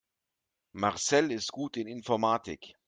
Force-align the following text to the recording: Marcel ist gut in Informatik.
Marcel 0.73 1.31
ist 1.31 1.51
gut 1.51 1.77
in 1.77 1.85
Informatik. 1.87 2.73